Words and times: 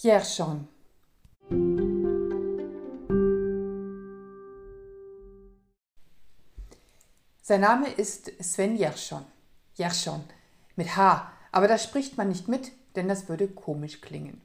Jerschon. 0.00 0.68
Sein 7.42 7.60
Name 7.62 7.88
ist 7.88 8.30
Sven 8.40 8.76
Jerschon. 8.76 9.24
Jerschon 9.74 10.22
mit 10.76 10.96
H, 10.96 11.32
aber 11.50 11.66
das 11.66 11.82
spricht 11.82 12.16
man 12.16 12.28
nicht 12.28 12.46
mit, 12.46 12.70
denn 12.94 13.08
das 13.08 13.28
würde 13.28 13.48
komisch 13.48 14.00
klingen. 14.00 14.40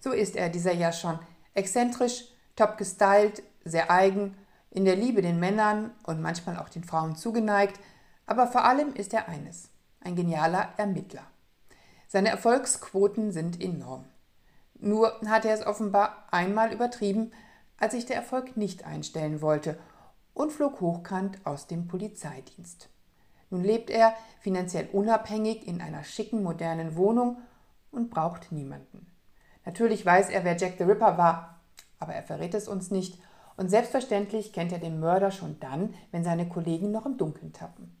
So 0.00 0.10
ist 0.10 0.34
er, 0.34 0.48
dieser 0.48 0.72
Jerschon, 0.72 1.20
exzentrisch, 1.54 2.24
top 2.56 2.76
gestylt, 2.76 3.44
sehr 3.64 3.88
eigen, 3.88 4.36
in 4.70 4.84
der 4.84 4.96
Liebe 4.96 5.22
den 5.22 5.38
Männern 5.38 5.92
und 6.02 6.20
manchmal 6.20 6.58
auch 6.58 6.68
den 6.68 6.82
Frauen 6.82 7.14
zugeneigt, 7.14 7.78
aber 8.26 8.48
vor 8.48 8.64
allem 8.64 8.94
ist 8.94 9.14
er 9.14 9.28
eines, 9.28 9.68
ein 10.00 10.16
genialer 10.16 10.70
Ermittler. 10.76 11.30
Seine 12.08 12.30
Erfolgsquoten 12.30 13.30
sind 13.30 13.62
enorm. 13.62 14.06
Nur 14.84 15.12
hat 15.26 15.44
er 15.44 15.54
es 15.54 15.64
offenbar 15.64 16.26
einmal 16.32 16.72
übertrieben, 16.72 17.30
als 17.78 17.92
sich 17.92 18.04
der 18.04 18.16
Erfolg 18.16 18.56
nicht 18.56 18.84
einstellen 18.84 19.40
wollte 19.40 19.78
und 20.34 20.50
flog 20.50 20.80
hochkant 20.80 21.38
aus 21.46 21.68
dem 21.68 21.86
Polizeidienst. 21.86 22.88
Nun 23.48 23.62
lebt 23.62 23.90
er 23.90 24.12
finanziell 24.40 24.88
unabhängig 24.92 25.68
in 25.68 25.80
einer 25.80 26.02
schicken, 26.02 26.42
modernen 26.42 26.96
Wohnung 26.96 27.38
und 27.92 28.10
braucht 28.10 28.50
niemanden. 28.50 29.06
Natürlich 29.64 30.04
weiß 30.04 30.30
er, 30.30 30.42
wer 30.42 30.56
Jack 30.56 30.78
the 30.78 30.84
Ripper 30.84 31.16
war, 31.16 31.60
aber 32.00 32.14
er 32.14 32.24
verrät 32.24 32.54
es 32.54 32.66
uns 32.66 32.90
nicht 32.90 33.20
und 33.56 33.68
selbstverständlich 33.68 34.52
kennt 34.52 34.72
er 34.72 34.80
den 34.80 34.98
Mörder 34.98 35.30
schon 35.30 35.60
dann, 35.60 35.94
wenn 36.10 36.24
seine 36.24 36.48
Kollegen 36.48 36.90
noch 36.90 37.06
im 37.06 37.18
Dunkeln 37.18 37.52
tappen. 37.52 37.96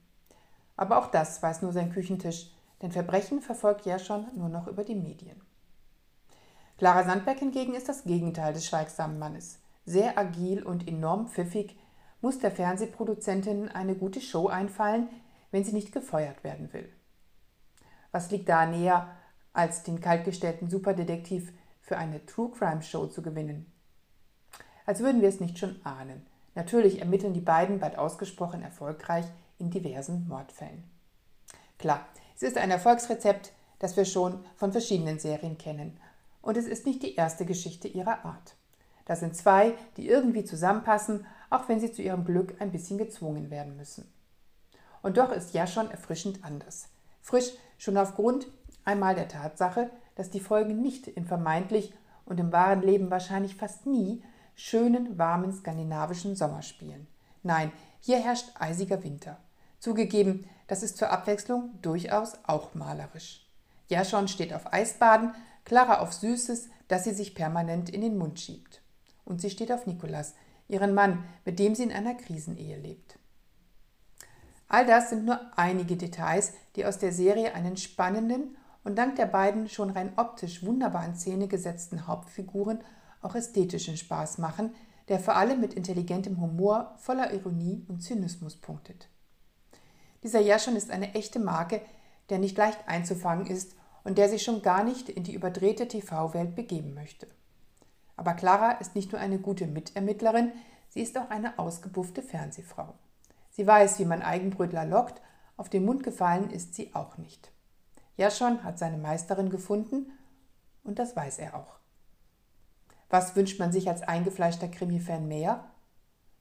Aber 0.76 0.98
auch 0.98 1.12
das 1.12 1.40
weiß 1.40 1.62
nur 1.62 1.72
sein 1.72 1.92
Küchentisch, 1.92 2.50
denn 2.80 2.90
Verbrechen 2.90 3.40
verfolgt 3.40 3.86
ja 3.86 4.00
schon 4.00 4.26
nur 4.34 4.48
noch 4.48 4.66
über 4.66 4.82
die 4.82 4.96
Medien. 4.96 5.40
Clara 6.82 7.04
Sandberg 7.04 7.38
hingegen 7.38 7.74
ist 7.74 7.88
das 7.88 8.02
Gegenteil 8.02 8.54
des 8.54 8.66
schweigsamen 8.66 9.16
Mannes. 9.16 9.60
Sehr 9.84 10.18
agil 10.18 10.64
und 10.64 10.88
enorm 10.88 11.28
pfiffig 11.28 11.78
muss 12.20 12.40
der 12.40 12.50
Fernsehproduzentin 12.50 13.68
eine 13.68 13.94
gute 13.94 14.20
Show 14.20 14.48
einfallen, 14.48 15.08
wenn 15.52 15.62
sie 15.62 15.74
nicht 15.74 15.92
gefeuert 15.92 16.42
werden 16.42 16.72
will. 16.72 16.92
Was 18.10 18.32
liegt 18.32 18.48
da 18.48 18.66
näher, 18.66 19.14
als 19.52 19.84
den 19.84 20.00
kaltgestellten 20.00 20.68
Superdetektiv 20.68 21.52
für 21.82 21.98
eine 21.98 22.26
True 22.26 22.50
Crime 22.50 22.82
Show 22.82 23.06
zu 23.06 23.22
gewinnen? 23.22 23.70
Als 24.84 24.98
würden 24.98 25.20
wir 25.20 25.28
es 25.28 25.38
nicht 25.38 25.60
schon 25.60 25.80
ahnen. 25.86 26.26
Natürlich 26.56 26.98
ermitteln 26.98 27.32
die 27.32 27.40
beiden 27.40 27.78
bald 27.78 27.96
ausgesprochen 27.96 28.60
erfolgreich 28.60 29.26
in 29.60 29.70
diversen 29.70 30.26
Mordfällen. 30.26 30.82
Klar, 31.78 32.04
es 32.34 32.42
ist 32.42 32.58
ein 32.58 32.72
Erfolgsrezept, 32.72 33.52
das 33.78 33.96
wir 33.96 34.04
schon 34.04 34.44
von 34.56 34.72
verschiedenen 34.72 35.20
Serien 35.20 35.58
kennen 35.58 35.96
und 36.42 36.56
es 36.56 36.66
ist 36.66 36.84
nicht 36.84 37.02
die 37.02 37.14
erste 37.14 37.46
Geschichte 37.46 37.88
ihrer 37.88 38.24
Art. 38.24 38.56
Das 39.04 39.20
sind 39.20 39.36
zwei, 39.36 39.74
die 39.96 40.08
irgendwie 40.08 40.44
zusammenpassen, 40.44 41.26
auch 41.50 41.68
wenn 41.68 41.80
sie 41.80 41.92
zu 41.92 42.02
ihrem 42.02 42.24
Glück 42.24 42.54
ein 42.60 42.72
bisschen 42.72 42.98
gezwungen 42.98 43.50
werden 43.50 43.76
müssen. 43.76 44.12
Und 45.02 45.16
doch 45.16 45.32
ist 45.32 45.54
ja 45.54 45.66
schon 45.66 45.90
erfrischend 45.90 46.44
anders. 46.44 46.88
Frisch 47.20 47.52
schon 47.78 47.96
aufgrund 47.96 48.46
einmal 48.84 49.14
der 49.14 49.28
Tatsache, 49.28 49.90
dass 50.14 50.30
die 50.30 50.40
Folgen 50.40 50.80
nicht 50.82 51.08
in 51.08 51.24
vermeintlich 51.24 51.92
und 52.24 52.38
im 52.38 52.52
wahren 52.52 52.82
Leben 52.82 53.10
wahrscheinlich 53.10 53.56
fast 53.56 53.86
nie 53.86 54.22
schönen, 54.54 55.18
warmen 55.18 55.52
skandinavischen 55.52 56.36
Sommer 56.36 56.62
spielen. 56.62 57.06
Nein, 57.42 57.72
hier 58.00 58.18
herrscht 58.18 58.50
eisiger 58.58 59.02
Winter. 59.02 59.38
Zugegeben, 59.78 60.46
das 60.68 60.82
ist 60.82 60.96
zur 60.96 61.10
Abwechslung 61.10 61.70
durchaus 61.82 62.34
auch 62.46 62.74
malerisch. 62.74 63.46
Jaschon 63.88 64.28
steht 64.28 64.54
auf 64.54 64.72
Eisbaden, 64.72 65.34
Clara 65.64 66.00
auf 66.00 66.12
Süßes, 66.12 66.68
das 66.88 67.04
sie 67.04 67.14
sich 67.14 67.34
permanent 67.34 67.90
in 67.90 68.00
den 68.00 68.18
Mund 68.18 68.40
schiebt. 68.40 68.82
Und 69.24 69.40
sie 69.40 69.50
steht 69.50 69.72
auf 69.72 69.86
Nikolas, 69.86 70.34
ihren 70.68 70.94
Mann, 70.94 71.24
mit 71.44 71.58
dem 71.58 71.74
sie 71.74 71.84
in 71.84 71.92
einer 71.92 72.14
Krisenehe 72.14 72.78
lebt. 72.78 73.18
All 74.68 74.86
das 74.86 75.10
sind 75.10 75.24
nur 75.24 75.40
einige 75.56 75.96
Details, 75.96 76.52
die 76.76 76.86
aus 76.86 76.98
der 76.98 77.12
Serie 77.12 77.54
einen 77.54 77.76
spannenden 77.76 78.56
und 78.84 78.96
dank 78.96 79.16
der 79.16 79.26
beiden 79.26 79.68
schon 79.68 79.90
rein 79.90 80.14
optisch 80.16 80.64
wunderbar 80.64 81.04
in 81.04 81.14
Szene 81.14 81.46
gesetzten 81.46 82.06
Hauptfiguren 82.06 82.82
auch 83.20 83.34
ästhetischen 83.34 83.96
Spaß 83.96 84.38
machen, 84.38 84.74
der 85.08 85.20
vor 85.20 85.36
allem 85.36 85.60
mit 85.60 85.74
intelligentem 85.74 86.40
Humor, 86.40 86.94
voller 86.98 87.32
Ironie 87.32 87.84
und 87.88 88.00
Zynismus 88.00 88.56
punktet. 88.56 89.08
Dieser 90.22 90.40
Jaschon 90.40 90.76
ist 90.76 90.90
eine 90.90 91.14
echte 91.14 91.38
Marke, 91.38 91.82
der 92.30 92.38
nicht 92.38 92.56
leicht 92.56 92.78
einzufangen 92.86 93.46
ist 93.46 93.74
und 94.04 94.18
der 94.18 94.28
sich 94.28 94.42
schon 94.42 94.62
gar 94.62 94.84
nicht 94.84 95.08
in 95.08 95.24
die 95.24 95.34
überdrehte 95.34 95.88
TV-Welt 95.88 96.54
begeben 96.54 96.94
möchte. 96.94 97.26
Aber 98.16 98.34
Clara 98.34 98.72
ist 98.72 98.94
nicht 98.94 99.12
nur 99.12 99.20
eine 99.20 99.38
gute 99.38 99.66
Mitermittlerin, 99.66 100.52
sie 100.88 101.00
ist 101.00 101.16
auch 101.18 101.30
eine 101.30 101.58
ausgebuffte 101.58 102.22
Fernsehfrau. 102.22 102.94
Sie 103.50 103.66
weiß, 103.66 103.98
wie 103.98 104.04
man 104.04 104.22
Eigenbrötler 104.22 104.84
lockt, 104.84 105.20
auf 105.56 105.68
den 105.68 105.84
Mund 105.84 106.02
gefallen 106.02 106.50
ist 106.50 106.74
sie 106.74 106.94
auch 106.94 107.18
nicht. 107.18 107.52
Jaschon 108.16 108.64
hat 108.64 108.78
seine 108.78 108.98
Meisterin 108.98 109.50
gefunden 109.50 110.12
und 110.84 110.98
das 110.98 111.16
weiß 111.16 111.38
er 111.38 111.56
auch. 111.56 111.78
Was 113.08 113.36
wünscht 113.36 113.58
man 113.58 113.72
sich 113.72 113.88
als 113.88 114.02
eingefleischter 114.02 114.68
Krimi-Fan 114.68 115.28
mehr? 115.28 115.70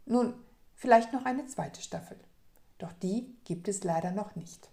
Nun, 0.06 0.34
vielleicht 0.76 1.14
noch 1.14 1.26
eine 1.26 1.46
zweite 1.46 1.82
Staffel. 1.82 2.18
Doch 2.78 2.94
die 2.94 3.36
gibt 3.44 3.68
es 3.68 3.84
leider 3.84 4.12
noch 4.12 4.36
nicht. 4.36 4.70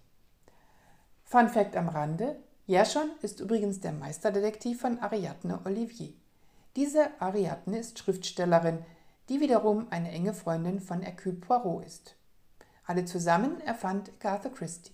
Fun 1.25 1.49
Fact 1.49 1.75
am 1.75 1.89
Rande: 1.89 2.41
Jerschon 2.69 3.09
ist 3.23 3.39
übrigens 3.39 3.79
der 3.79 3.93
Meisterdetektiv 3.93 4.81
von 4.81 4.99
Ariadne 4.99 5.59
Olivier. 5.65 6.13
Diese 6.75 7.19
Ariadne 7.19 7.79
ist 7.79 7.97
Schriftstellerin, 7.97 8.85
die 9.27 9.41
wiederum 9.41 9.87
eine 9.89 10.11
enge 10.11 10.35
Freundin 10.35 10.79
von 10.79 11.01
Hercule 11.01 11.37
Poirot 11.37 11.87
ist. 11.87 12.15
Alle 12.85 13.05
zusammen 13.05 13.59
erfand 13.61 14.11
Agatha 14.19 14.49
Christie. 14.49 14.91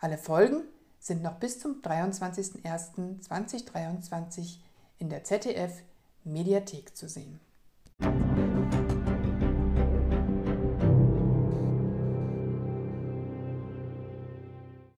Alle 0.00 0.18
Folgen 0.18 0.64
sind 0.98 1.22
noch 1.22 1.36
bis 1.36 1.60
zum 1.60 1.82
23.01.2023 1.82 4.56
in 4.98 5.08
der 5.08 5.22
ZDF 5.22 5.84
Mediathek 6.24 6.96
zu 6.96 7.08
sehen. 7.08 7.38